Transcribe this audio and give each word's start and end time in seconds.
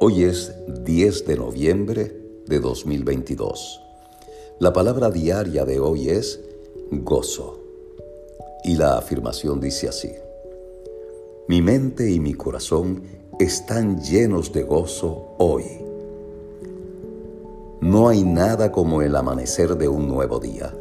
Hoy 0.00 0.22
es 0.22 0.54
10 0.84 1.26
de 1.26 1.36
noviembre 1.36 2.16
de 2.46 2.60
2022. 2.60 3.82
La 4.60 4.72
palabra 4.72 5.10
diaria 5.10 5.64
de 5.64 5.80
hoy 5.80 6.08
es 6.08 6.38
gozo. 6.92 7.58
Y 8.62 8.76
la 8.76 8.96
afirmación 8.96 9.58
dice 9.60 9.88
así. 9.88 10.12
Mi 11.48 11.62
mente 11.62 12.08
y 12.08 12.20
mi 12.20 12.34
corazón 12.34 13.02
están 13.40 14.00
llenos 14.00 14.52
de 14.52 14.62
gozo 14.62 15.34
hoy. 15.38 15.64
No 17.80 18.08
hay 18.08 18.22
nada 18.22 18.70
como 18.70 19.02
el 19.02 19.16
amanecer 19.16 19.76
de 19.76 19.88
un 19.88 20.06
nuevo 20.06 20.38
día. 20.38 20.72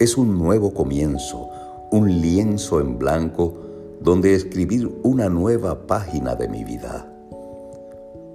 Es 0.00 0.16
un 0.16 0.36
nuevo 0.36 0.74
comienzo, 0.74 1.48
un 1.92 2.20
lienzo 2.20 2.80
en 2.80 2.98
blanco 2.98 3.54
donde 4.00 4.34
escribir 4.34 4.90
una 5.04 5.28
nueva 5.28 5.86
página 5.86 6.34
de 6.34 6.48
mi 6.48 6.64
vida 6.64 7.13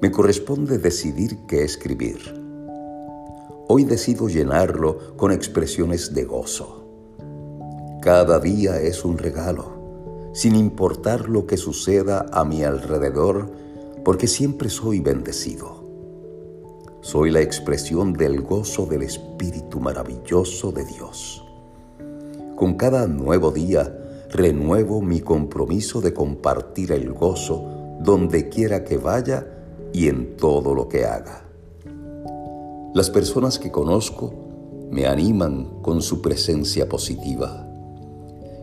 me 0.02 0.12
corresponde 0.12 0.78
decidir 0.78 1.40
qué 1.46 1.64
escribir. 1.64 2.20
Hoy 3.68 3.84
decido 3.84 4.30
llenarlo 4.30 5.18
con 5.18 5.34
expresiones 5.34 6.14
de 6.14 6.24
gozo. 6.24 6.86
Cada 8.02 8.40
día 8.40 8.80
es 8.80 9.04
un 9.04 9.18
regalo, 9.18 10.32
sin 10.34 10.56
importar 10.56 11.28
lo 11.28 11.46
que 11.46 11.58
suceda 11.58 12.26
a 12.32 12.46
mi 12.46 12.64
alrededor, 12.64 13.52
porque 14.06 14.28
siempre 14.28 14.70
soy 14.70 15.02
bendecido. 15.02 15.84
Soy 17.02 17.30
la 17.30 17.42
expresión 17.42 18.14
del 18.14 18.42
gozo 18.42 18.86
del 18.86 19.04
Espíritu 19.04 19.82
maravilloso 19.82 20.72
de 20.72 20.86
Dios. 20.86 21.44
Con 22.56 22.76
cada 22.76 23.06
nuevo 23.08 23.52
día, 23.52 23.98
renuevo 24.30 25.02
mi 25.02 25.20
compromiso 25.20 26.00
de 26.00 26.14
compartir 26.14 26.94
el 26.94 27.12
gozo 27.12 27.98
donde 28.00 28.48
quiera 28.48 28.86
que 28.86 28.98
vaya 28.98 29.59
y 29.94 30.08
en 30.08 30.38
todo 30.38 30.74
lo 30.74 30.88
que 30.88 31.06
haga. 31.06 31.46
Las 32.94 33.10
personas 33.10 33.60
que 33.60 33.72
conozco 33.72 34.34
me 34.90 35.06
animan 35.06 35.82
con 35.82 36.02
su 36.02 36.22
presencia 36.22 36.90
positiva. 36.90 37.68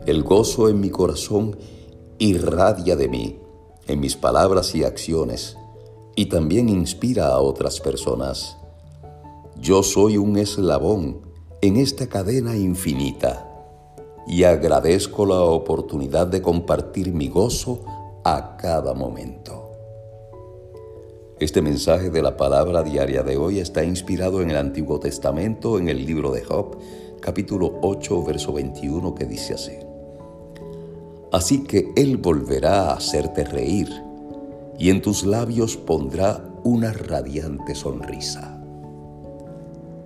El 0.06 0.22
gozo 0.22 0.68
en 0.68 0.80
mi 0.80 0.90
corazón 0.90 1.56
irradia 2.18 2.96
de 2.96 3.08
mí, 3.08 3.38
en 3.86 4.00
mis 4.00 4.16
palabras 4.16 4.74
y 4.74 4.84
acciones, 4.84 5.56
y 6.16 6.26
también 6.26 6.68
inspira 6.68 7.28
a 7.28 7.38
otras 7.38 7.80
personas. 7.80 8.56
Yo 9.60 9.82
soy 9.82 10.16
un 10.16 10.36
eslabón 10.38 11.20
en 11.60 11.76
esta 11.76 12.08
cadena 12.08 12.56
infinita 12.56 13.48
y 14.26 14.44
agradezco 14.44 15.24
la 15.26 15.40
oportunidad 15.40 16.26
de 16.26 16.42
compartir 16.42 17.12
mi 17.12 17.28
gozo 17.28 17.80
a 18.24 18.56
cada 18.56 18.92
momento. 18.92 19.65
Este 21.38 21.60
mensaje 21.60 22.08
de 22.08 22.22
la 22.22 22.38
palabra 22.38 22.82
diaria 22.82 23.22
de 23.22 23.36
hoy 23.36 23.58
está 23.58 23.84
inspirado 23.84 24.40
en 24.40 24.48
el 24.48 24.56
Antiguo 24.56 24.98
Testamento, 24.98 25.78
en 25.78 25.90
el 25.90 26.06
libro 26.06 26.32
de 26.32 26.42
Job, 26.42 26.78
capítulo 27.20 27.78
8, 27.82 28.24
verso 28.24 28.54
21, 28.54 29.14
que 29.14 29.26
dice 29.26 29.52
así. 29.52 29.74
Así 31.30 31.64
que 31.64 31.92
Él 31.94 32.16
volverá 32.16 32.88
a 32.88 32.94
hacerte 32.94 33.44
reír, 33.44 33.90
y 34.78 34.88
en 34.88 35.02
tus 35.02 35.26
labios 35.26 35.76
pondrá 35.76 36.42
una 36.64 36.94
radiante 36.94 37.74
sonrisa. 37.74 38.58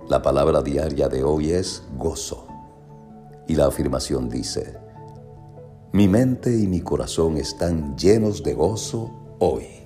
La 0.09 0.21
palabra 0.21 0.61
diaria 0.61 1.07
de 1.07 1.23
hoy 1.23 1.51
es 1.51 1.81
gozo, 1.97 2.45
y 3.47 3.55
la 3.55 3.67
afirmación 3.67 4.27
dice, 4.27 4.75
mi 5.93 6.09
mente 6.09 6.53
y 6.53 6.67
mi 6.67 6.81
corazón 6.81 7.37
están 7.37 7.97
llenos 7.97 8.43
de 8.43 8.53
gozo 8.53 9.37
hoy. 9.39 9.80